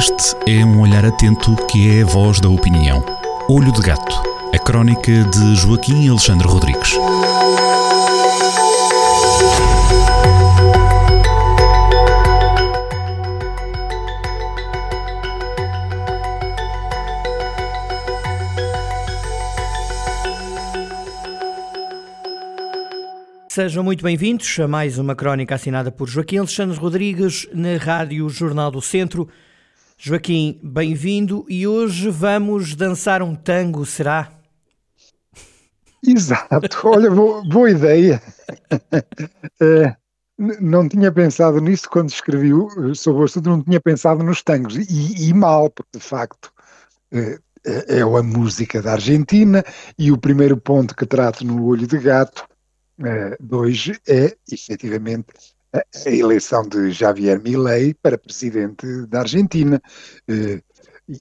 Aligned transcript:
Este 0.00 0.34
é 0.48 0.64
um 0.64 0.80
olhar 0.80 1.04
atento 1.04 1.54
que 1.66 1.98
é 1.98 2.00
a 2.00 2.06
voz 2.06 2.40
da 2.40 2.48
opinião. 2.48 3.04
Olho 3.50 3.70
de 3.70 3.82
Gato, 3.82 4.22
a 4.50 4.58
crónica 4.58 5.12
de 5.24 5.54
Joaquim 5.56 6.08
Alexandre 6.08 6.48
Rodrigues. 6.48 6.94
Sejam 23.50 23.84
muito 23.84 24.02
bem-vindos 24.02 24.58
a 24.60 24.66
mais 24.66 24.96
uma 24.96 25.14
crónica 25.14 25.56
assinada 25.56 25.92
por 25.92 26.08
Joaquim 26.08 26.38
Alexandre 26.38 26.78
Rodrigues 26.78 27.46
na 27.52 27.76
Rádio 27.76 28.30
Jornal 28.30 28.70
do 28.70 28.80
Centro. 28.80 29.28
Joaquim, 30.02 30.58
bem-vindo 30.62 31.44
e 31.46 31.66
hoje 31.66 32.08
vamos 32.08 32.74
dançar 32.74 33.20
um 33.20 33.34
tango, 33.34 33.84
será? 33.84 34.32
Exato, 36.02 36.58
olha, 36.88 37.10
boa, 37.10 37.44
boa 37.44 37.70
ideia. 37.70 38.22
É, 39.62 39.94
não 40.58 40.88
tinha 40.88 41.12
pensado 41.12 41.60
nisso 41.60 41.88
quando 41.90 42.08
escrevi 42.08 42.50
sobre 42.94 43.20
o 43.20 43.24
assunto, 43.26 43.50
não 43.50 43.62
tinha 43.62 43.78
pensado 43.78 44.24
nos 44.24 44.42
tangos, 44.42 44.74
e, 44.74 45.28
e 45.28 45.34
mal, 45.34 45.68
porque 45.68 45.98
de 45.98 46.02
facto 46.02 46.50
é, 47.12 47.38
é, 47.66 48.00
a 48.00 48.22
música 48.22 48.80
da 48.80 48.92
Argentina, 48.92 49.62
e 49.98 50.10
o 50.10 50.16
primeiro 50.16 50.56
ponto 50.56 50.96
que 50.96 51.04
trato 51.04 51.44
no 51.44 51.62
Olho 51.66 51.86
de 51.86 51.98
Gato 51.98 52.48
é, 53.04 53.36
de 53.38 53.54
hoje 53.54 54.00
é, 54.08 54.34
efetivamente, 54.50 55.26
a 55.72 56.10
eleição 56.10 56.68
de 56.68 56.90
Javier 56.90 57.40
Milei 57.40 57.94
para 57.94 58.18
presidente 58.18 59.06
da 59.06 59.20
Argentina. 59.20 59.80
Eh, 60.28 60.60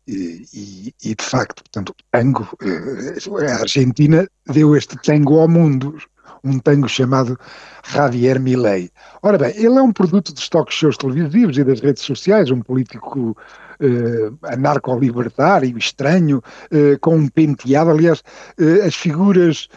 e, 0.08 0.46
e, 0.54 0.94
e, 1.04 1.16
de 1.16 1.24
facto, 1.24 1.64
portanto, 1.64 1.90
o 1.90 1.96
tango, 2.12 2.48
eh, 2.62 3.52
a 3.52 3.62
Argentina 3.62 4.28
deu 4.48 4.76
este 4.76 4.96
tango 5.02 5.40
ao 5.40 5.48
mundo, 5.48 5.98
um 6.44 6.60
tango 6.60 6.88
chamado 6.88 7.38
Javier 7.84 8.40
Milei. 8.40 8.92
Ora 9.24 9.38
bem, 9.38 9.52
ele 9.56 9.78
é 9.78 9.82
um 9.82 9.92
produto 9.92 10.32
dos 10.32 10.48
talk 10.48 10.72
shows 10.72 10.98
televisivos 10.98 11.58
e 11.58 11.64
das 11.64 11.80
redes 11.80 12.04
sociais, 12.04 12.52
um 12.52 12.62
político 12.62 13.36
uh, 13.80 14.38
anarco-libertário, 14.44 15.78
estranho, 15.78 16.38
uh, 16.38 17.00
com 17.00 17.16
um 17.16 17.28
penteado. 17.28 17.90
Aliás, 17.92 18.20
uh, 18.60 18.86
as 18.86 18.96
figuras, 18.96 19.68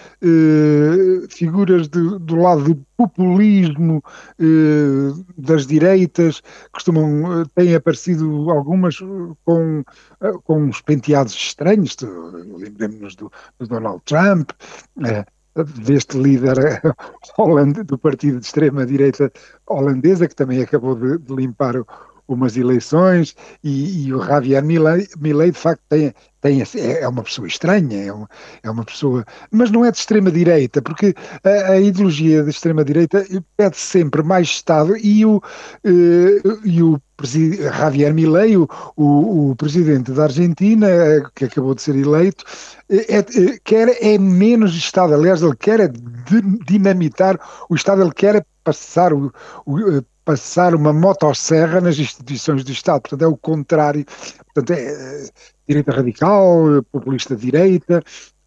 figuras 1.29 1.89
de, 1.89 2.19
do 2.19 2.37
lado 2.37 2.65
do 2.65 2.87
populismo 2.97 4.03
das 5.37 5.67
direitas 5.67 6.43
costumam, 6.71 7.45
têm 7.55 7.75
aparecido 7.75 8.51
algumas 8.51 8.99
com, 9.45 9.83
com 10.45 10.63
uns 10.63 10.81
penteados 10.81 11.35
estranhos. 11.35 11.97
Lembremos-nos 12.01 13.17
do, 13.17 13.33
do, 13.59 13.67
Donald 13.67 14.01
Trump 14.05 14.51
deste 15.85 16.17
líder 16.17 16.57
do 17.85 17.99
partido 17.99 18.39
de 18.39 18.47
extrema-direita 18.47 19.33
holandesa, 19.67 20.29
que 20.29 20.37
também 20.37 20.63
acabou 20.63 20.95
de, 20.95 21.19
de 21.19 21.35
limpar 21.35 21.77
o, 21.77 21.87
umas 22.35 22.57
eleições 22.57 23.35
e, 23.63 24.07
e 24.07 24.15
o 24.15 24.23
Javier 24.23 24.65
Milei, 24.65 25.51
de 25.51 25.59
facto 25.59 25.83
tem, 25.89 26.13
tem, 26.41 26.61
é, 26.61 27.03
é 27.03 27.09
uma 27.09 27.23
pessoa 27.23 27.47
estranha, 27.47 28.05
é 28.05 28.13
uma, 28.13 28.29
é 28.63 28.71
uma 28.71 28.85
pessoa, 28.85 29.25
mas 29.51 29.71
não 29.71 29.85
é 29.85 29.91
de 29.91 29.99
extrema-direita, 29.99 30.83
porque 30.83 31.15
a, 31.45 31.73
a 31.73 31.81
ideologia 31.81 32.43
de 32.43 32.51
extrema-direita 32.51 33.25
pede 33.57 33.77
sempre 33.77 34.23
mais 34.23 34.49
Estado 34.49 34.97
e 34.97 35.25
o, 35.25 35.37
uh, 35.37 36.61
e 36.65 36.83
o 36.83 37.01
Javier 37.23 38.13
Milei, 38.13 38.57
o, 38.57 38.69
o, 38.97 39.51
o, 39.51 39.57
presidente 39.57 40.11
da 40.11 40.25
Argentina, 40.25 40.89
que 41.35 41.45
acabou 41.45 41.75
de 41.75 41.83
ser 41.83 41.95
eleito, 41.95 42.45
é, 42.91 43.19
é, 43.19 43.25
quer 43.63 43.97
é 44.01 44.19
menos 44.19 44.75
Estado, 44.75 45.15
aliás, 45.15 45.43
ele 45.43 45.57
quer 45.57 45.81
é 45.81 45.91
dinamitar 46.67 47.39
o 47.69 47.75
Estado, 47.77 48.03
ele 48.03 48.13
quer 48.13 48.45
passar 48.65 49.13
o, 49.13 49.33
o, 49.65 50.03
passar 50.25 50.75
uma 50.75 50.93
motosserra 50.93 51.81
nas 51.81 51.99
instituições 51.99 52.65
do 52.65 52.73
Estado. 52.73 53.03
Portanto, 53.03 53.23
é 53.23 53.27
o 53.27 53.37
contrário. 53.37 54.05
Portanto, 54.55 54.79
é, 54.79 55.25
é 55.25 55.29
direita 55.67 55.93
radical, 55.93 56.83
populista 56.91 57.37
de 57.37 57.43
direita, 57.43 58.03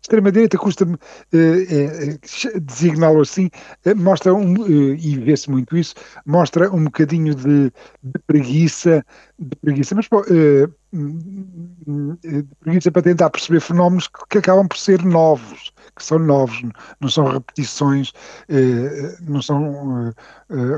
extrema-direita 0.06 0.58
custa-me 0.58 0.98
eh, 1.34 2.18
eh, 2.20 2.60
designá-lo 2.60 3.22
assim, 3.22 3.50
eh, 3.84 3.94
mostra, 3.96 4.34
um, 4.34 4.54
eh, 4.66 4.98
e 5.00 5.18
vê-se 5.18 5.50
muito 5.50 5.76
isso, 5.76 5.96
mostra 6.26 6.72
um 6.72 6.84
bocadinho 6.86 7.34
de, 7.34 7.72
de 8.04 8.20
preguiça, 8.28 9.04
de 9.38 9.56
preguiça, 9.56 9.96
mas 9.96 10.08
eh, 10.30 10.68
de 10.94 12.56
preguiça 12.60 12.92
para 12.92 13.02
tentar 13.02 13.30
perceber 13.32 13.60
fenómenos 13.60 14.08
que, 14.08 14.20
que, 14.30 14.38
acabam 14.38 14.68
por 14.68 14.78
ser 14.78 15.04
novos, 15.04 15.74
que 15.96 16.04
são 16.04 16.20
novos, 16.20 16.62
não 17.00 17.10
são 17.10 17.26
repetições, 17.26 18.12
eh, 18.50 19.18
não 19.22 19.42
são 19.42 20.14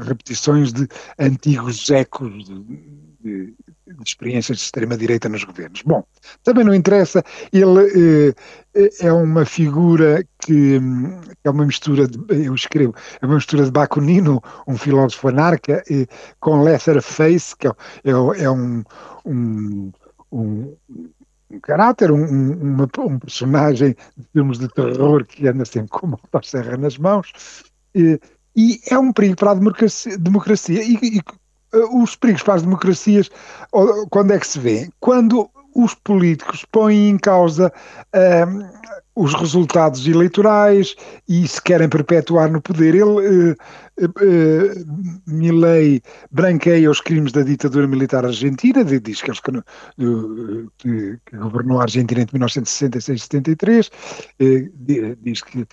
repetições 0.04 0.72
de 0.72 0.88
antigos 1.20 1.90
ecos 1.90 2.46
de, 2.46 2.64
de, 3.22 3.46
de 3.88 4.04
experiências 4.06 4.58
de 4.58 4.64
extrema-direita 4.64 5.28
nos 5.30 5.44
governos. 5.44 5.82
Bom, 5.82 6.04
também 6.44 6.64
não 6.64 6.74
interessa, 6.74 7.24
ele 7.52 8.34
eh, 8.76 8.90
é 9.00 9.12
uma 9.12 9.46
figura 9.46 10.24
que, 10.40 10.80
é 11.44 11.50
uma 11.50 11.66
mistura, 11.66 12.08
de, 12.08 12.20
eu 12.46 12.54
escrevo, 12.54 12.94
é 13.22 13.26
uma 13.26 13.36
mistura 13.36 13.66
de 13.66 13.72
Bakunino, 13.72 14.42
um 14.68 14.78
filósofo 14.78 15.30
anarca, 15.30 15.84
eh, 15.90 16.06
com 16.40 16.64
Leatherface, 16.64 17.56
que 17.58 17.68
é, 17.68 17.72
é, 18.06 18.44
é 18.44 18.52
um, 18.52 18.84
um 19.26 19.92
um 20.32 20.76
caráter, 21.68 22.12
um, 22.12 22.24
uma, 22.24 22.88
um 23.00 23.20
personagem 23.20 23.96
de 24.16 24.26
filmes 24.32 24.58
de 24.58 24.68
terror 24.70 25.26
que 25.26 25.48
anda 25.48 25.66
sempre 25.66 25.90
com 25.90 26.08
uma 26.08 26.20
motosserra 26.24 26.78
nas 26.78 26.98
mãos, 26.98 27.32
e, 27.94 28.20
e, 28.56 28.80
é 28.90 28.98
um 28.98 29.12
perigo 29.12 29.36
para 29.36 29.52
a 29.52 29.56
democracia. 29.56 30.18
democracia. 30.18 30.82
E, 30.82 30.96
e, 30.96 31.22
eh, 31.74 31.86
os 31.94 32.16
perigos 32.16 32.44
para 32.44 32.56
as 32.56 32.62
democracias, 32.62 33.30
quando 34.10 34.32
é 34.32 34.40
que 34.40 34.48
se 34.48 34.60
vê? 34.60 34.90
Quando 35.00 35.50
os 35.76 35.94
políticos 35.94 36.66
põem 36.72 37.10
em 37.10 37.18
causa 37.18 37.72
ehm, 38.14 38.64
os 39.18 39.34
resultados 39.34 40.08
eleitorais 40.08 40.96
e 41.28 41.48
se 41.48 41.60
querem 41.62 41.90
perpetuar 41.90 42.52
no 42.52 42.62
poder. 42.62 42.94
Ele, 42.94 43.02
uh, 43.04 43.56
uh, 44.00 45.18
Milley, 45.26 46.02
branqueia 46.32 46.90
os 46.90 47.02
crimes 47.02 47.32
da 47.32 47.42
ditadura 47.42 47.88
militar 47.88 48.24
argentina, 48.26 48.86
diz 48.86 49.22
que, 49.24 49.32
que, 49.32 49.64
que, 50.78 51.20
que 51.26 51.38
governou 51.38 51.80
a 51.80 51.84
Argentina 51.84 52.22
entre 52.22 52.36
1966 52.36 53.20
e 53.20 53.24
73, 53.24 53.88
uh, 53.88 55.18
diz 55.20 55.42
que, 55.42 55.66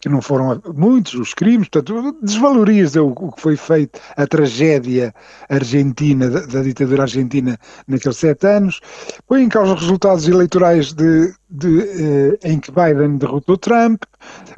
que 0.00 0.08
não 0.10 0.20
foram 0.20 0.60
muitos 0.74 1.14
os 1.14 1.32
crimes, 1.32 1.68
portanto, 1.68 2.18
desvaloriza 2.22 3.02
o, 3.02 3.12
o 3.12 3.32
que 3.32 3.40
foi 3.40 3.56
feito, 3.56 3.98
a 4.14 4.26
tragédia 4.26 5.14
argentina, 5.48 6.28
da, 6.28 6.40
da 6.40 6.62
ditadura 6.62 7.02
argentina 7.02 7.58
naqueles 7.88 8.18
sete 8.18 8.46
anos, 8.46 8.80
põe 9.26 9.42
em 9.42 9.48
causa 9.48 9.72
os 9.72 9.80
resultados 9.80 10.28
eleitorais 10.28 10.92
de, 10.92 11.32
de, 11.54 11.80
eh, 11.80 12.38
em 12.42 12.58
que 12.58 12.72
Biden 12.72 13.16
derrotou 13.16 13.56
Trump, 13.56 14.02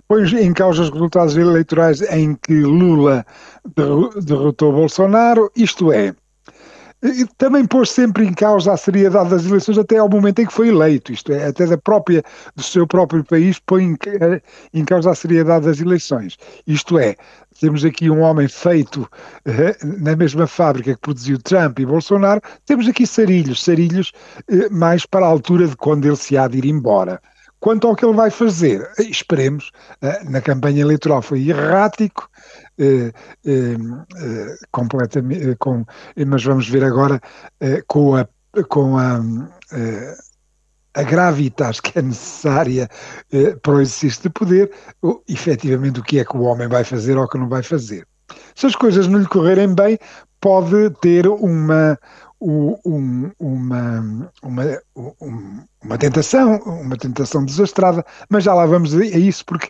põe 0.09 0.25
em 0.43 0.55
causa 0.55 0.83
os 0.83 0.91
resultados 0.91 1.37
eleitorais 1.37 2.01
em 2.11 2.35
que 2.35 2.55
Lula 2.55 3.25
derrotou 4.25 4.73
Bolsonaro, 4.73 5.51
isto 5.55 5.93
é, 5.93 6.15
também 7.37 7.67
pôs 7.67 7.91
sempre 7.91 8.25
em 8.25 8.33
causa 8.33 8.73
a 8.73 8.77
seriedade 8.77 9.31
das 9.31 9.45
eleições 9.45 9.79
até 9.79 9.99
ao 9.99 10.09
momento 10.09 10.41
em 10.41 10.47
que 10.47 10.53
foi 10.53 10.69
eleito, 10.69 11.13
isto 11.13 11.33
é, 11.33 11.47
até 11.47 11.67
da 11.67 11.77
própria, 11.77 12.23
do 12.55 12.63
seu 12.63 12.87
próprio 12.87 13.23
país 13.25 13.59
põe 13.59 13.85
em, 13.85 13.97
em 14.73 14.85
causa 14.85 15.11
a 15.11 15.15
seriedade 15.15 15.67
das 15.67 15.81
eleições. 15.81 16.37
Isto 16.67 16.99
é, 16.99 17.15
temos 17.61 17.85
aqui 17.85 18.11
um 18.11 18.21
homem 18.21 18.49
feito 18.49 19.09
eh, 19.45 19.77
na 19.83 20.15
mesma 20.15 20.47
fábrica 20.47 20.95
que 20.95 21.01
produziu 21.01 21.39
Trump 21.39 21.79
e 21.79 21.87
Bolsonaro, 21.87 22.41
temos 22.65 22.87
aqui 22.87 23.07
sarilhos, 23.07 23.63
sarilhos 23.63 24.13
eh, 24.49 24.69
mais 24.71 25.07
para 25.07 25.25
a 25.25 25.29
altura 25.29 25.67
de 25.67 25.77
quando 25.77 26.07
ele 26.07 26.17
se 26.17 26.37
há 26.37 26.49
de 26.49 26.59
ir 26.59 26.67
embora. 26.67 27.21
Quanto 27.61 27.87
ao 27.87 27.97
que 27.97 28.05
ele 28.05 28.15
vai 28.15 28.31
fazer, 28.31 28.89
esperemos, 28.99 29.71
eh, 30.03 30.25
na 30.25 30.41
campanha 30.41 30.83
eleitoral 30.83 31.23
foi 31.23 31.49
errático, 31.49 32.29
eh, 32.79 33.13
eh, 33.45 33.77
completamente, 34.71 35.57
com, 35.57 35.85
mas 36.27 36.45
vamos 36.45 36.69
ver 36.69 36.85
agora 36.85 37.21
com 37.87 38.15
a, 38.15 38.29
com 38.69 38.99
a, 38.99 39.21
a 40.95 41.03
gravitas 41.03 41.81
que 41.81 41.99
é 41.99 42.03
necessária 42.03 42.89
para 43.63 43.75
o 43.75 43.81
exercício 43.81 44.25
de 44.25 44.31
poder, 44.31 44.71
efetivamente 45.29 46.01
o 46.01 46.03
que 46.03 46.19
é 46.19 46.25
que 46.25 46.37
o 46.37 46.43
homem 46.43 46.69
vai 46.69 46.85
fazer 46.85 47.17
ou 47.17 47.25
o 47.25 47.29
que 47.29 47.39
não 47.39 47.49
vai 47.49 47.63
fazer. 47.63 48.07
Se 48.55 48.67
as 48.67 48.75
coisas 48.75 49.07
não 49.07 49.21
lhe 49.21 49.27
correrem 49.27 49.75
bem, 49.75 49.99
pode 50.41 50.91
ter 51.01 51.27
uma, 51.27 51.99
um, 52.41 53.31
uma, 53.39 54.33
uma, 54.43 54.83
uma 55.83 55.99
tentação, 55.99 56.59
uma 56.59 56.97
tentação 56.97 57.45
desastrada, 57.45 58.05
mas 58.29 58.45
já 58.45 58.55
lá 58.55 58.67
vamos 58.67 58.95
a 58.95 59.05
isso, 59.05 59.45
porque 59.45 59.69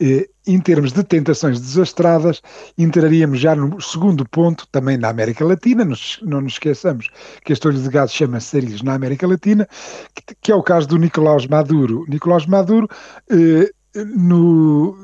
eh, 0.00 0.28
em 0.46 0.60
termos 0.60 0.92
de 0.92 1.02
tentações 1.04 1.60
desastradas, 1.60 2.42
entraríamos 2.76 3.38
já 3.40 3.54
no 3.54 3.80
segundo 3.80 4.28
ponto, 4.28 4.66
também 4.70 4.98
na 4.98 5.08
América 5.08 5.44
Latina, 5.44 5.84
nos, 5.84 6.18
não 6.22 6.40
nos 6.40 6.54
esqueçamos 6.54 7.08
que 7.44 7.52
este 7.52 7.66
olho 7.68 7.80
de 7.80 7.88
gado 7.88 8.10
chama-se 8.10 8.82
na 8.84 8.94
América 8.94 9.26
Latina, 9.26 9.68
que, 10.14 10.34
que, 10.42 10.52
é 10.52 10.54
o 10.54 10.62
caso 10.62 10.88
do 10.88 10.98
Nicolás 10.98 11.46
Maduro. 11.46 12.04
Nicolás 12.08 12.44
Maduro, 12.46 12.88
eh, 13.30 13.70
no, 13.94 14.96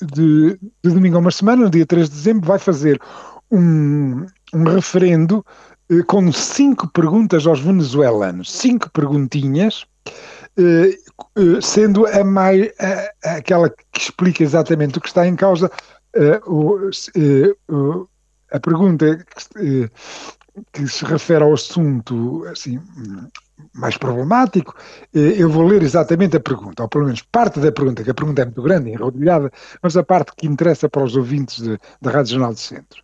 de, 0.00 0.58
de, 0.84 0.90
domingo 0.90 1.16
a 1.16 1.20
uma 1.20 1.30
semana, 1.30 1.64
no 1.64 1.70
dia 1.70 1.86
3 1.86 2.08
de 2.08 2.14
dezembro, 2.14 2.46
vai 2.46 2.58
fazer 2.58 3.00
um, 3.50 4.26
um 4.52 4.64
referendo 4.64 5.44
com 6.06 6.32
cinco 6.32 6.88
perguntas 6.88 7.46
aos 7.46 7.60
venezuelanos, 7.60 8.50
cinco 8.50 8.90
perguntinhas, 8.90 9.86
eh, 10.56 10.98
eh, 11.36 11.60
sendo 11.60 12.06
a 12.06 12.24
mais 12.24 12.70
a, 13.24 13.36
aquela 13.36 13.68
que 13.68 14.00
explica 14.00 14.42
exatamente 14.42 14.98
o 14.98 15.00
que 15.00 15.08
está 15.08 15.26
em 15.26 15.36
causa, 15.36 15.70
a 18.50 18.60
pergunta 18.60 19.24
que 20.72 20.86
se 20.86 21.04
refere 21.04 21.42
ao 21.42 21.52
assunto 21.52 22.44
assim 22.46 22.80
mais 23.72 23.96
problemático, 23.96 24.74
eu 25.12 25.48
vou 25.48 25.64
ler 25.64 25.82
exatamente 25.82 26.36
a 26.36 26.40
pergunta, 26.40 26.82
ou 26.82 26.88
pelo 26.88 27.04
menos 27.04 27.22
parte 27.22 27.60
da 27.60 27.70
pergunta, 27.70 28.02
que 28.02 28.10
a 28.10 28.14
pergunta 28.14 28.42
é 28.42 28.44
muito 28.44 28.62
grande, 28.62 28.90
enrodilhada, 28.90 29.50
mas 29.82 29.96
a 29.96 30.02
parte 30.02 30.32
que 30.36 30.46
interessa 30.46 30.88
para 30.88 31.04
os 31.04 31.16
ouvintes 31.16 31.60
da 32.00 32.10
Rádio 32.10 32.32
Jornal 32.32 32.52
do 32.52 32.58
Centro. 32.58 33.02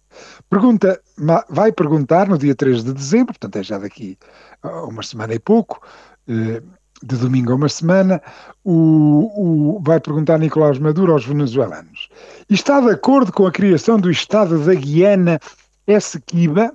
Pergunta, 0.49 1.01
vai 1.49 1.73
perguntar 1.73 2.29
no 2.29 2.37
dia 2.37 2.55
3 2.55 2.85
de 2.85 2.93
dezembro, 2.93 3.35
portanto 3.35 3.57
é 3.57 3.63
já 3.63 3.79
daqui 3.79 4.19
a 4.63 4.85
uma 4.85 5.03
semana 5.03 5.35
e 5.35 5.39
pouco, 5.39 5.81
eh, 6.29 6.63
de 7.03 7.17
domingo 7.17 7.53
a 7.53 7.55
uma 7.55 7.69
semana, 7.69 8.21
o, 8.63 9.77
o, 9.77 9.81
vai 9.83 9.99
perguntar 10.01 10.39
Nicolás 10.39 10.79
Maduro 10.79 11.13
aos 11.13 11.25
venezuelanos. 11.25 12.09
Está 12.49 12.81
de 12.81 12.91
acordo 12.91 13.33
com 13.33 13.47
a 13.47 13.53
criação 13.53 13.99
do 13.99 14.11
Estado 14.11 14.59
da 14.65 14.75
Guiana 14.75 15.41
Essequiba, 15.87 16.73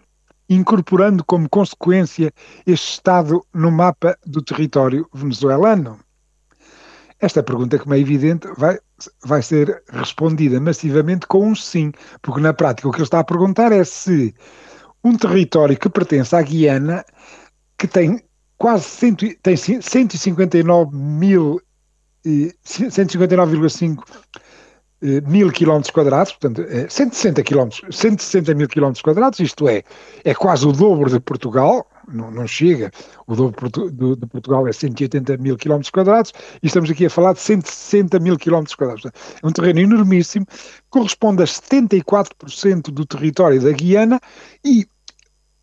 incorporando 0.50 1.24
como 1.24 1.50
consequência 1.50 2.34
este 2.66 2.94
Estado 2.94 3.46
no 3.54 3.72
mapa 3.72 4.18
do 4.26 4.42
território 4.42 5.08
venezuelano? 5.14 6.00
Esta 7.20 7.42
pergunta, 7.42 7.80
como 7.80 7.96
é 7.96 8.00
evidente, 8.00 8.48
vai, 8.58 8.78
vai 9.24 9.42
ser 9.42 9.84
respondida 9.90 10.60
massivamente 10.60 11.26
com 11.28 11.48
um 11.48 11.56
sim, 11.56 11.92
porque 12.22 12.42
na 12.42 12.54
prática 12.54 12.88
o 12.88 12.92
que 12.92 12.98
ele 12.98 13.06
está 13.06 13.20
a 13.20 13.24
perguntar 13.24 13.72
é 13.72 13.84
se 13.84 14.36
um 15.04 15.16
território 15.16 15.78
que 15.78 15.90
pertence 15.90 16.36
à 16.36 16.42
Guiana, 16.42 17.06
que 17.78 17.88
tem 17.88 18.22
quase 18.58 18.84
cento, 18.86 19.26
tem 19.42 19.56
159 19.56 20.96
mil 20.96 21.62
159,5 22.26 24.04
eh, 24.04 24.40
mil 25.28 25.52
quilómetros 25.52 25.92
quadrados, 25.92 26.34
portanto, 26.34 26.66
160 26.90 27.44
quilómetros, 27.44 27.82
160 27.96 28.54
mil 28.54 28.68
quilómetros 28.68 29.02
quadrados, 29.02 29.40
isto 29.40 29.68
é, 29.68 29.84
é 30.24 30.34
quase 30.34 30.68
o 30.68 30.72
dobro 30.72 31.10
de 31.10 31.20
Portugal, 31.20 31.88
não, 32.08 32.32
não 32.32 32.48
chega, 32.48 32.92
o 33.28 33.36
dobro 33.36 33.70
de, 33.70 34.26
Portugal 34.28 34.68
é 34.68 34.72
180 34.72 35.38
mil 35.38 35.58
quilómetros 35.58 35.92
quadrados, 35.92 36.34
e 36.62 36.68
estamos 36.68 36.90
aqui 36.90 37.06
a 37.06 37.10
falar 37.10 37.34
de 37.34 37.40
160 37.40 38.20
mil 38.20 38.38
quilómetros 38.38 38.76
quadrados. 38.76 39.06
É 39.06 39.48
um 39.48 39.52
terreno 39.52 39.80
enormíssimo, 39.80 40.46
corresponde 40.90 41.44
a 41.44 41.46
74% 41.46 42.92
do 42.92 43.06
território 43.06 43.62
da 43.62 43.72
Guiana, 43.72 44.20
e 44.64 44.88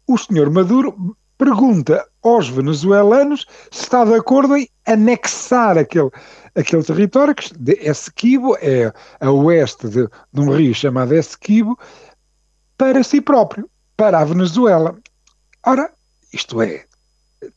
o 0.06 0.18
senhor 0.18 0.50
Maduro 0.50 1.16
pergunta 1.44 2.06
aos 2.22 2.48
venezuelanos 2.48 3.46
se 3.68 3.82
está 3.82 4.04
de 4.04 4.14
acordo 4.14 4.56
em 4.56 4.68
anexar 4.86 5.76
aquele, 5.76 6.08
aquele 6.54 6.84
território, 6.84 7.34
que 7.34 7.52
é 7.72 7.90
Essequibo, 7.90 8.56
é 8.60 8.92
a 9.18 9.30
oeste 9.32 9.88
de, 9.88 10.08
de 10.32 10.40
um 10.40 10.54
rio 10.54 10.72
chamado 10.72 11.12
Essequibo, 11.12 11.76
para 12.78 13.02
si 13.02 13.20
próprio, 13.20 13.68
para 13.96 14.20
a 14.20 14.24
Venezuela. 14.24 14.96
Ora, 15.66 15.92
isto 16.32 16.62
é, 16.62 16.84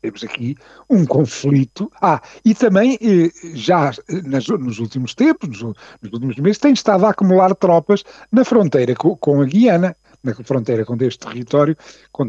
temos 0.01 0.23
aqui 0.23 0.57
um 0.89 1.05
conflito. 1.05 1.91
Ah, 2.01 2.19
e 2.43 2.55
também, 2.55 2.97
eh, 2.99 3.29
já 3.53 3.91
nas, 4.25 4.47
nos 4.47 4.79
últimos 4.79 5.13
tempos, 5.13 5.61
nos, 5.61 5.75
nos, 6.01 6.11
últimos 6.11 6.37
meses, 6.37 6.57
tem 6.57 6.73
estado 6.73 7.05
a 7.05 7.11
acumular 7.11 7.53
tropas 7.53 8.03
na 8.31 8.43
fronteira 8.43 8.95
com, 8.95 9.15
com 9.15 9.41
a 9.41 9.45
Guiana 9.45 9.95
na 10.25 10.33
fronteira 10.33 10.83
com 10.83 10.97
este 11.01 11.19
território, 11.19 11.77
com, 12.11 12.27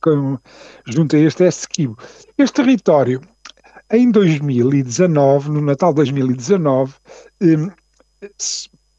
com, 0.00 0.38
junto 0.86 1.16
a 1.16 1.18
este 1.18 1.44
Essequibo. 1.44 1.96
Este 2.38 2.54
território, 2.54 3.20
em 3.92 4.10
2019, 4.10 5.50
no 5.50 5.60
Natal 5.60 5.90
de 5.90 5.96
2019, 5.96 6.94
eh, 7.42 8.26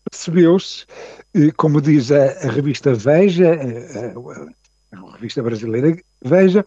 percebeu-se, 0.09 0.85
eh, 1.33 1.51
como 1.57 1.81
diz 1.81 2.11
a, 2.11 2.25
a 2.25 2.51
revista 2.51 2.93
Veja, 2.93 3.51
a, 3.51 4.97
a, 4.97 5.07
a 5.07 5.13
revista 5.15 5.41
brasileira 5.41 5.97
Veja, 6.23 6.63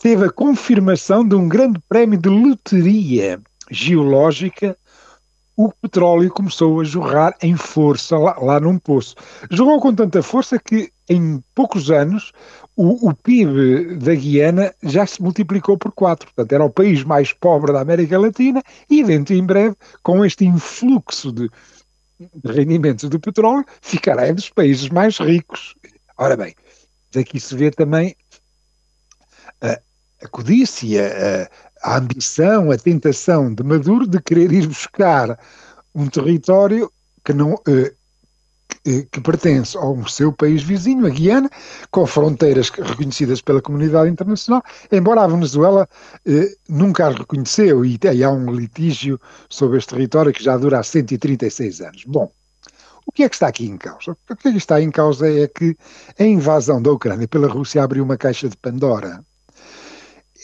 teve 0.00 0.26
a 0.26 0.30
confirmação 0.30 1.26
de 1.26 1.34
um 1.34 1.48
grande 1.48 1.80
prémio 1.88 2.18
de 2.18 2.28
loteria 2.28 3.40
geológica 3.70 4.76
o 5.58 5.72
petróleo 5.72 6.30
começou 6.30 6.80
a 6.80 6.84
jorrar 6.84 7.36
em 7.42 7.56
força 7.56 8.16
lá, 8.16 8.38
lá 8.38 8.60
num 8.60 8.78
poço. 8.78 9.16
Jorrou 9.50 9.80
com 9.80 9.92
tanta 9.92 10.22
força 10.22 10.56
que 10.56 10.92
em 11.08 11.42
poucos 11.54 11.90
anos 11.90 12.32
o, 12.76 13.08
o, 13.08 13.14
PIB 13.14 13.96
da 13.96 14.14
Guiana 14.14 14.74
já 14.82 15.06
se 15.06 15.20
multiplicou 15.20 15.76
por 15.76 15.92
quatro. 15.92 16.26
Portanto, 16.26 16.52
era 16.52 16.64
o 16.64 16.70
país 16.70 17.02
mais 17.02 17.32
pobre 17.32 17.72
da 17.72 17.80
América 17.80 18.18
Latina 18.18 18.62
e, 18.88 19.02
dentro 19.02 19.34
em 19.34 19.44
breve, 19.44 19.74
com 20.02 20.24
este 20.24 20.44
influxo 20.44 21.32
de, 21.32 21.50
rendimentos 22.44 23.08
do 23.08 23.18
petróleo, 23.18 23.64
ficará 23.80 24.28
entre 24.28 24.44
os 24.44 24.50
países 24.50 24.88
mais 24.88 25.18
ricos. 25.18 25.74
Ora 26.16 26.36
bem, 26.36 26.54
daqui 27.12 27.40
se 27.40 27.54
vê 27.56 27.70
também 27.70 28.14
a, 29.60 29.80
a 30.22 30.28
codícia, 30.28 31.48
a, 31.82 31.94
a 31.94 31.98
ambição, 31.98 32.70
a 32.70 32.76
tentação 32.76 33.54
de 33.54 33.62
Maduro 33.62 34.06
de 34.06 34.20
querer 34.20 34.52
ir 34.52 34.66
buscar 34.66 35.38
um 35.94 36.06
território 36.08 36.92
que 37.24 37.32
não 37.32 37.54
eh, 37.66 37.94
que, 39.10 39.20
pertence 39.20 39.76
ao 39.76 40.06
seu 40.08 40.32
país 40.32 40.62
vizinho, 40.62 41.06
a 41.06 41.10
Guiana, 41.10 41.50
com 41.90 42.06
fronteiras 42.06 42.70
reconhecidas 42.70 43.40
pela 43.40 43.60
comunidade 43.60 44.10
internacional, 44.10 44.62
embora 44.90 45.22
a 45.22 45.26
Venezuela 45.26 45.88
eh, 46.26 46.54
nunca 46.68 47.08
as 47.08 47.16
reconheceu 47.16 47.84
e, 47.84 47.98
e 48.14 48.24
há 48.24 48.30
um 48.30 48.50
litígio 48.52 49.20
sobre 49.48 49.78
este 49.78 49.90
território 49.90 50.32
que 50.32 50.42
já 50.42 50.56
dura 50.56 50.78
há 50.78 50.82
136 50.82 51.80
anos. 51.80 52.04
Bom, 52.06 52.30
o 53.06 53.12
que 53.12 53.22
é 53.22 53.28
que 53.28 53.36
está 53.36 53.48
aqui 53.48 53.66
em 53.66 53.76
causa? 53.76 54.12
O 54.12 54.36
que, 54.36 54.48
é 54.48 54.52
que 54.52 54.58
está 54.58 54.80
em 54.80 54.90
causa 54.90 55.30
é 55.30 55.48
que 55.48 55.76
a 56.18 56.24
invasão 56.24 56.80
da 56.80 56.92
Ucrânia 56.92 57.26
pela 57.28 57.48
Rússia 57.48 57.82
abriu 57.82 58.04
uma 58.04 58.16
caixa 58.16 58.48
de 58.48 58.56
Pandora 58.56 59.24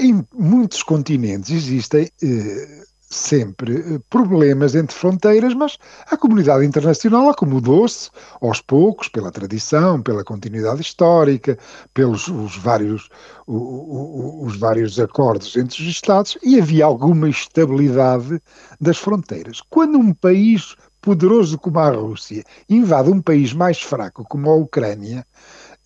em 0.01 0.27
muitos 0.35 0.83
continentes 0.83 1.51
existem 1.51 2.11
eh, 2.23 2.85
sempre 3.15 3.77
eh, 3.77 4.01
problemas 4.11 4.75
entre 4.75 4.95
fronteiras, 4.95 5.55
mas 5.55 5.79
a 6.11 6.17
comunidade 6.17 6.67
internacional 6.67 7.31
acomodou-se 7.31 8.11
aos 8.41 8.61
poucos, 8.61 9.09
pela 9.09 9.31
tradição, 9.31 10.03
pela 10.03 10.25
continuidade 10.25 10.83
histórica, 10.83 11.59
pelos 11.93 12.29
os 12.29 12.57
vários, 12.57 13.09
os 13.47 14.57
vários 14.57 14.99
acordos 14.99 15.57
entre 15.57 15.83
os 15.83 15.89
Estados 15.89 16.37
e 16.43 16.61
havia 16.61 16.85
alguma 16.85 17.29
estabilidade 17.29 18.41
das 18.81 18.99
fronteiras. 18.99 19.61
Quando 19.71 19.99
um 19.99 20.13
país 20.13 20.77
poderoso 21.01 21.59
como 21.59 21.79
a 21.79 21.91
Rússia 21.91 22.43
invade 22.69 23.11
um 23.11 23.21
país 23.21 23.53
mais 23.53 23.81
fraco 23.81 24.25
como 24.25 24.51
a 24.51 24.57
Ucrânia, 24.57 25.27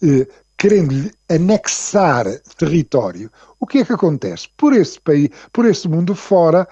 eh, 0.02 0.26
querendo-lhe 0.56 1.12
anexar 1.28 2.26
território, 2.56 3.30
o 3.60 3.66
que 3.66 3.78
é 3.78 3.84
que 3.84 3.92
acontece? 3.92 4.48
Por 4.56 4.72
esse 4.72 5.00
país, 5.00 5.28
por 5.52 5.64
esse 5.64 5.88
mundo 5.88 6.14
fora, 6.14 6.68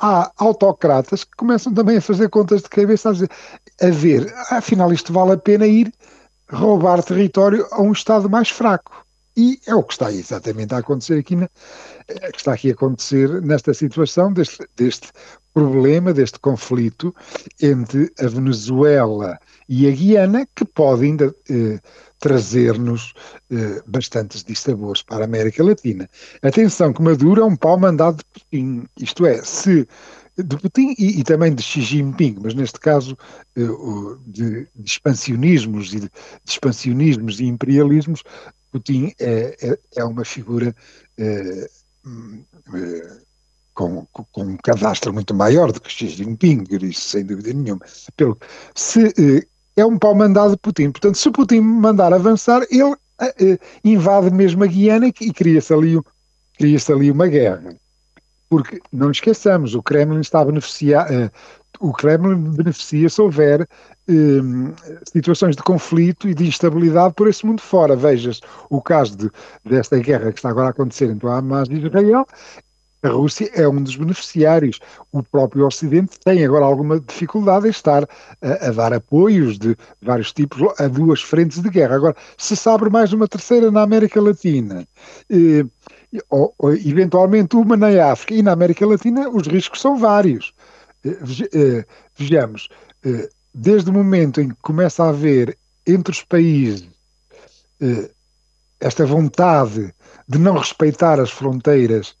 há 0.00 0.32
autocratas 0.38 1.24
que 1.24 1.36
começam 1.36 1.72
também 1.72 1.98
a 1.98 2.00
fazer 2.00 2.28
contas 2.30 2.62
de 2.62 2.68
cabeça, 2.68 3.10
a, 3.10 3.90
ver, 3.90 4.32
afinal 4.50 4.92
isto 4.92 5.12
vale 5.12 5.32
a 5.32 5.36
pena 5.36 5.66
ir 5.66 5.92
roubar 6.50 7.02
território 7.02 7.66
a 7.70 7.80
um 7.80 7.92
Estado 7.92 8.28
mais 8.28 8.48
fraco. 8.48 9.04
E 9.36 9.60
é 9.66 9.74
o 9.74 9.82
que 9.82 9.92
está 9.92 10.10
exatamente 10.10 10.74
a 10.74 10.78
acontecer 10.78 11.18
aqui, 11.18 11.36
na, 11.36 11.48
é 12.08 12.32
que 12.32 12.38
está 12.38 12.52
aqui 12.52 12.70
a 12.70 12.72
acontecer 12.72 13.40
nesta 13.42 13.72
situação, 13.72 14.32
deste, 14.32 14.66
deste 14.74 15.08
problema, 15.52 16.12
deste 16.12 16.38
conflito 16.38 17.14
entre 17.60 18.12
a 18.18 18.26
Venezuela 18.26 19.38
e 19.68 19.88
a 19.88 19.90
Guiana, 19.90 20.46
que 20.54 20.64
pode 20.64 21.04
ainda 21.04 21.34
eh, 21.48 21.78
trazer-nos 22.18 23.14
eh, 23.50 23.82
bastantes 23.86 24.44
dissabores 24.44 25.02
para 25.02 25.22
a 25.22 25.24
América 25.24 25.64
Latina. 25.64 26.08
Atenção 26.42 26.92
que 26.92 27.02
Maduro 27.02 27.42
é 27.42 27.44
um 27.44 27.56
pau 27.56 27.78
mandado 27.78 28.18
de 28.18 28.24
Putin, 28.24 28.84
isto 28.98 29.26
é, 29.26 29.42
se 29.42 29.86
de 30.36 30.56
Putin 30.56 30.94
e, 30.98 31.20
e, 31.20 31.24
também 31.24 31.54
de 31.54 31.62
Xi 31.62 31.82
Jinping, 31.82 32.38
mas 32.42 32.54
neste 32.54 32.78
caso 32.78 33.16
eh, 33.56 33.62
de, 34.26 34.68
de, 34.74 34.90
expansionismos 34.90 35.92
e 35.92 36.00
de, 36.00 36.08
de, 36.08 36.10
expansionismos 36.46 37.40
e 37.40 37.46
imperialismos, 37.46 38.22
Putin 38.70 39.12
é, 39.18 39.56
é, 39.60 39.78
é 39.96 40.04
uma 40.04 40.24
figura 40.24 40.74
eh, 41.18 41.66
hum, 42.06 42.44
eh 42.74 43.29
com, 43.80 44.06
com, 44.12 44.42
um 44.42 44.56
cadastro 44.62 45.12
muito 45.12 45.34
maior 45.34 45.72
do 45.72 45.80
que 45.80 45.90
Xi 45.90 46.08
Jinping, 46.08 46.64
isso 46.82 47.08
sem 47.08 47.24
dúvida 47.24 47.52
nenhuma. 47.52 47.80
Pelo, 48.14 48.36
se, 48.74 49.06
eh, 49.06 49.46
é 49.74 49.84
um 49.86 49.98
pau 49.98 50.14
mandado 50.14 50.50
de 50.50 50.58
Putin. 50.58 50.90
Portanto, 50.90 51.16
se 51.16 51.30
Putin 51.30 51.60
mandar 51.60 52.12
avançar, 52.12 52.62
ele 52.70 52.94
eh, 53.20 53.58
invade 53.82 54.30
mesmo 54.30 54.64
a 54.64 54.66
Guiana 54.66 55.06
e 55.06 55.32
cria-se 55.32 55.72
ali, 55.72 55.98
cria 56.58 56.78
ali 56.90 57.10
uma 57.10 57.26
guerra. 57.26 57.74
Porque, 58.50 58.80
não 58.92 59.10
esqueçamos, 59.10 59.74
o 59.74 59.82
Kremlin 59.82 60.20
está 60.20 60.40
a 60.40 60.44
beneficiar, 60.44 61.06
o 61.78 61.92
Kremlin 61.92 62.50
beneficia 62.50 63.08
se 63.08 63.22
houver 63.22 63.66
situações 65.04 65.54
de 65.54 65.62
conflito 65.62 66.28
e 66.28 66.34
de 66.34 66.48
instabilidade 66.48 67.14
por 67.14 67.28
esse 67.28 67.46
mundo 67.46 67.62
fora. 67.62 67.94
Vejas 67.94 68.40
o 68.68 68.82
caso 68.82 69.16
de, 69.16 69.30
desta 69.64 69.96
guerra 70.00 70.32
que 70.32 70.40
está 70.40 70.50
agora 70.50 70.66
a 70.66 70.70
acontecer 70.70 71.08
entre 71.08 71.26
o 71.26 71.30
Hamas 71.30 71.68
e 71.68 71.74
Israel. 71.74 72.26
A 73.02 73.08
Rússia 73.08 73.50
é 73.54 73.66
um 73.66 73.82
dos 73.82 73.96
beneficiários. 73.96 74.78
O 75.10 75.22
próprio 75.22 75.66
Ocidente 75.66 76.18
tem 76.22 76.44
agora 76.44 76.64
alguma 76.66 77.00
dificuldade 77.00 77.66
em 77.66 77.70
estar 77.70 78.06
a, 78.42 78.68
a 78.68 78.70
dar 78.72 78.92
apoios 78.92 79.58
de 79.58 79.74
vários 80.02 80.32
tipos 80.32 80.60
a 80.78 80.86
duas 80.86 81.22
frentes 81.22 81.62
de 81.62 81.70
guerra. 81.70 81.96
Agora, 81.96 82.16
se 82.36 82.68
abre 82.68 82.90
mais 82.90 83.12
uma 83.12 83.26
terceira 83.26 83.70
na 83.70 83.82
América 83.82 84.20
Latina, 84.20 84.86
eh, 85.30 85.64
ou, 86.28 86.54
ou, 86.58 86.72
eventualmente 86.74 87.56
uma 87.56 87.76
na 87.76 88.12
África 88.12 88.34
e 88.34 88.42
na 88.42 88.52
América 88.52 88.86
Latina, 88.86 89.28
os 89.30 89.46
riscos 89.46 89.80
são 89.80 89.96
vários. 89.96 90.52
Eh, 91.04 91.18
eh, 91.54 91.86
vejamos, 92.16 92.68
desde 93.54 93.88
o 93.88 93.94
momento 93.94 94.42
em 94.42 94.50
que 94.50 94.56
começa 94.60 95.04
a 95.04 95.08
haver 95.08 95.56
entre 95.86 96.12
os 96.12 96.22
países 96.22 96.88
esta 98.80 99.04
vontade 99.04 99.94
de 100.26 100.38
não 100.38 100.56
respeitar 100.56 101.20
as 101.20 101.30
fronteiras 101.30 102.16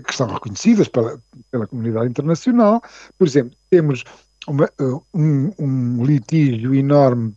que 0.00 0.14
são 0.14 0.26
reconhecidas 0.26 0.88
pela, 0.88 1.22
pela 1.50 1.66
comunidade 1.66 2.08
internacional, 2.08 2.82
por 3.18 3.26
exemplo, 3.26 3.56
temos 3.70 4.04
uma, 4.46 4.68
um, 5.14 5.52
um, 5.58 6.04
litígio 6.04 6.74
enorme 6.74 7.34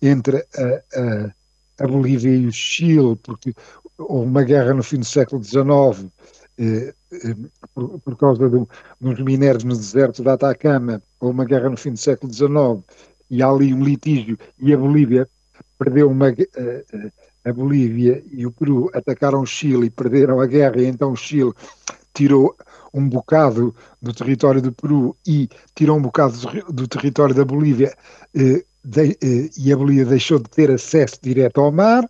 entre 0.00 0.38
a, 0.56 0.98
a, 0.98 1.84
a, 1.84 1.88
Bolívia 1.88 2.34
e 2.34 2.46
o 2.46 2.52
Chile, 2.52 3.16
porque 3.22 3.52
houve 3.98 4.28
uma 4.28 4.44
guerra 4.44 4.72
no 4.72 4.82
fim 4.82 4.98
do 4.98 5.04
século 5.04 5.42
XIX 5.42 6.10
eh, 6.58 6.94
eh, 7.12 7.34
por, 7.74 8.00
por, 8.00 8.16
causa 8.16 8.48
de, 8.48 8.66
uns 9.00 9.20
minérios 9.20 9.64
no 9.64 9.76
deserto 9.76 10.22
da 10.22 10.34
Atacama, 10.34 11.02
ou 11.20 11.30
uma 11.30 11.44
guerra 11.44 11.70
no 11.70 11.76
fim 11.76 11.92
do 11.92 11.98
século 11.98 12.32
XIX, 12.32 12.50
e 13.30 13.42
há 13.42 13.48
ali 13.48 13.72
um 13.74 13.82
litígio, 13.82 14.38
e 14.58 14.72
a 14.72 14.76
Bolívia 14.76 15.28
perdeu 15.78 16.10
uma. 16.10 16.30
Eh, 16.30 16.84
a 17.44 17.52
Bolívia 17.52 18.22
e 18.30 18.46
o 18.46 18.52
Peru 18.52 18.90
atacaram 18.92 19.40
o 19.40 19.46
Chile 19.46 19.86
e 19.86 19.90
perderam 19.90 20.40
a 20.40 20.46
guerra, 20.46 20.80
e 20.80 20.86
então 20.86 21.12
o 21.12 21.16
Chile 21.16 21.52
tirou 22.12 22.56
um 22.92 23.08
bocado 23.08 23.74
do 24.00 24.12
território 24.12 24.60
do 24.60 24.72
Peru 24.72 25.16
e 25.26 25.48
tirou 25.74 25.96
um 25.96 26.02
bocado 26.02 26.36
do, 26.72 26.88
território 26.88 27.34
da 27.34 27.44
Bolívia, 27.44 27.96
eh, 28.34 28.64
eh, 28.96 29.50
e 29.56 29.72
a 29.72 29.76
Bolívia 29.76 30.04
deixou 30.04 30.38
de 30.38 30.48
ter 30.50 30.70
acesso 30.70 31.18
direto 31.22 31.60
ao 31.60 31.70
mar. 31.70 32.08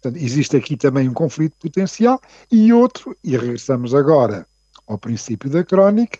Portanto, 0.00 0.22
existe 0.22 0.56
aqui 0.56 0.76
também 0.76 1.08
um 1.08 1.14
conflito 1.14 1.56
potencial. 1.58 2.20
E 2.50 2.72
outro, 2.72 3.16
e 3.24 3.36
regressamos 3.36 3.94
agora 3.94 4.46
ao 4.86 4.98
princípio 4.98 5.48
da 5.48 5.64
crónica, 5.64 6.18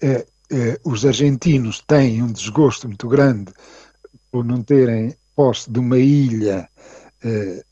eh, 0.00 0.26
os 0.84 1.06
argentinos 1.06 1.82
têm 1.86 2.22
um 2.22 2.30
desgosto 2.30 2.86
muito 2.86 3.08
grande 3.08 3.52
por 4.30 4.44
não 4.44 4.62
terem 4.62 5.16
posse 5.34 5.70
de 5.70 5.78
uma 5.78 5.98
ilha 5.98 6.68
eh, 7.24 7.62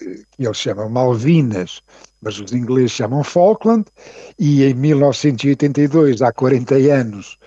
que 0.00 0.44
eles 0.44 0.56
chamam 0.56 0.88
Malvinas, 0.88 1.82
mas 2.22 2.40
os 2.40 2.52
ingleses 2.52 2.92
chamam 2.92 3.22
Falkland, 3.22 3.84
e 4.38 4.64
em 4.64 4.74
1982, 4.74 6.22
há 6.22 6.32
40 6.32 6.74
anos, 6.76 7.38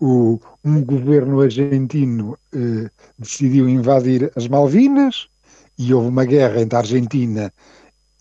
o, 0.00 0.40
um 0.64 0.82
governo 0.84 1.40
argentino 1.40 2.38
eh, 2.54 2.90
decidiu 3.18 3.68
invadir 3.68 4.32
as 4.36 4.48
Malvinas, 4.48 5.28
e 5.78 5.94
houve 5.94 6.08
uma 6.08 6.24
guerra 6.24 6.60
entre 6.60 6.76
a 6.76 6.80
Argentina 6.80 7.52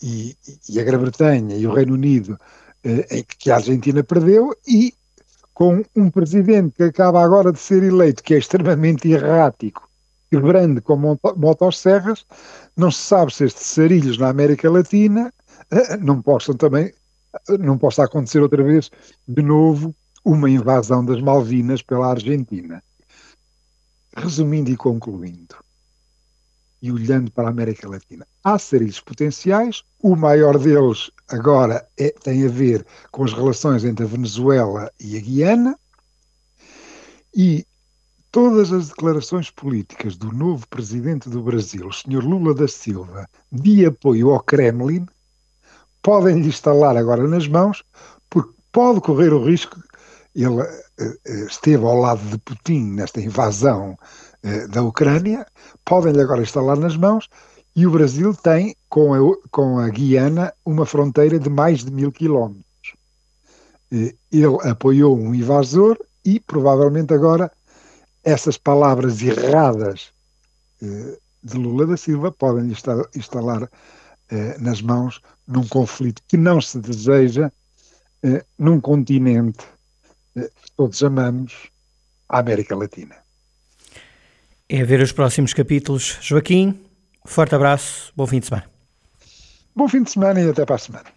e, 0.01 0.35
e 0.69 0.79
a 0.79 0.83
Grã-Bretanha 0.83 1.55
e 1.55 1.65
o 1.65 1.73
Reino 1.73 1.93
Unido, 1.93 2.37
eh, 2.83 3.23
que 3.39 3.49
a 3.49 3.55
Argentina 3.55 4.03
perdeu, 4.03 4.55
e 4.67 4.93
com 5.53 5.83
um 5.95 6.11
presidente 6.11 6.75
que 6.75 6.83
acaba 6.83 7.23
agora 7.23 7.51
de 7.51 7.59
ser 7.59 7.81
eleito, 7.81 8.21
que 8.21 8.35
é 8.35 8.37
extremamente 8.37 9.09
errático, 9.09 9.86
grande 10.31 10.81
como 10.81 11.19
motosserras, 11.37 12.25
não 12.75 12.91
se 12.91 13.01
sabe 13.01 13.33
se 13.33 13.45
estes 13.45 13.65
sarilhos 13.65 14.17
na 14.17 14.29
América 14.29 14.69
Latina 14.69 15.33
eh, 15.71 15.97
não 15.97 16.21
possam 16.21 16.55
também, 16.55 16.93
não 17.59 17.77
possa 17.77 18.03
acontecer 18.03 18.41
outra 18.41 18.63
vez 18.63 18.89
de 19.27 19.41
novo 19.41 19.95
uma 20.23 20.49
invasão 20.49 21.05
das 21.05 21.21
Malvinas 21.21 21.81
pela 21.81 22.07
Argentina. 22.07 22.83
Resumindo 24.15 24.71
e 24.71 24.75
concluindo, 24.75 25.55
e 26.81 26.91
olhando 26.91 27.31
para 27.31 27.47
a 27.47 27.51
América 27.51 27.87
Latina. 27.87 28.27
Há 28.43 28.57
sarilhos 28.57 28.99
potenciais, 28.99 29.83
o 30.01 30.15
maior 30.15 30.57
deles 30.57 31.11
agora 31.29 31.87
é, 31.97 32.09
tem 32.09 32.45
a 32.45 32.49
ver 32.49 32.85
com 33.11 33.23
as 33.23 33.33
relações 33.33 33.85
entre 33.85 34.05
a 34.05 34.07
Venezuela 34.07 34.91
e 34.99 35.17
a 35.17 35.21
Guiana, 35.21 35.79
e 37.35 37.65
todas 38.31 38.71
as 38.71 38.89
declarações 38.89 39.49
políticas 39.49 40.17
do 40.17 40.31
novo 40.31 40.67
presidente 40.67 41.29
do 41.29 41.41
Brasil, 41.41 41.91
Sr. 41.91 42.23
Lula 42.23 42.53
da 42.53 42.67
Silva, 42.67 43.27
de 43.51 43.85
apoio 43.85 44.31
ao 44.31 44.41
Kremlin, 44.41 45.05
podem 46.01 46.39
lhe 46.39 46.49
instalar 46.49 46.95
agora 46.95 47.27
nas 47.27 47.47
mãos, 47.47 47.83
porque 48.29 48.53
pode 48.71 49.01
correr 49.01 49.33
o 49.33 49.43
risco. 49.43 49.81
Ele 50.35 50.61
eh, 50.61 51.17
eh, 51.25 51.45
esteve 51.45 51.83
ao 51.83 51.97
lado 51.97 52.21
de 52.29 52.37
Putin 52.37 52.91
nesta 52.91 53.19
invasão 53.19 53.97
eh, 54.43 54.67
da 54.67 54.83
Ucrânia, 54.83 55.45
podem-lhe 55.83 56.21
agora 56.21 56.41
instalar 56.41 56.77
nas 56.77 56.95
mãos, 56.95 57.27
e 57.75 57.85
o 57.87 57.91
Brasil 57.91 58.33
tem 58.33 58.75
com 58.89 59.13
a, 59.13 59.19
com 59.51 59.79
a 59.79 59.89
Guiana 59.89 60.53
uma 60.65 60.85
fronteira 60.85 61.39
de 61.39 61.49
mais 61.49 61.83
de 61.83 61.91
mil 61.91 62.11
quilómetros. 62.11 62.65
Ele 63.89 64.57
apoiou 64.63 65.17
um 65.17 65.33
invasor 65.33 65.97
e 66.25 66.39
provavelmente 66.39 67.13
agora 67.13 67.51
essas 68.29 68.57
palavras 68.57 69.21
erradas 69.21 70.13
de 70.79 71.57
Lula 71.57 71.87
da 71.87 71.97
Silva 71.97 72.31
podem 72.31 72.71
instalar 73.15 73.69
nas 74.59 74.81
mãos 74.81 75.21
num 75.47 75.67
conflito 75.67 76.21
que 76.27 76.37
não 76.37 76.59
se 76.59 76.79
deseja 76.79 77.51
num 78.57 78.79
continente 78.81 79.65
que 80.35 80.71
todos 80.75 81.01
amamos, 81.01 81.71
a 82.29 82.39
América 82.39 82.75
Latina 82.75 83.15
é 84.69 84.83
ver 84.83 85.01
os 85.01 85.11
próximos 85.11 85.53
capítulos. 85.53 86.17
Joaquim, 86.21 86.79
forte 87.25 87.55
abraço, 87.55 88.11
bom 88.15 88.27
fim 88.27 88.39
de 88.39 88.47
semana. 88.47 88.69
Bom 89.75 89.87
fim 89.87 90.03
de 90.03 90.11
semana 90.11 90.41
e 90.41 90.49
até 90.49 90.65
para 90.65 90.75
a 90.75 90.79
semana. 90.79 91.16